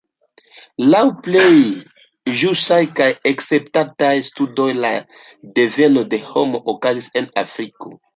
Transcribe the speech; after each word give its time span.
Laŭ 0.91 1.01
plej 1.25 1.57
ĵusaj 2.39 2.79
kaj 2.99 3.09
akceptataj 3.31 4.09
studoj 4.29 4.65
la 4.87 4.91
deveno 5.61 6.05
de 6.15 6.21
homo 6.31 6.63
okazis 6.75 7.11
en 7.23 7.29
Afriko. 7.43 7.93